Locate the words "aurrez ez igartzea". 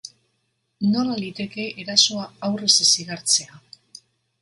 2.49-3.65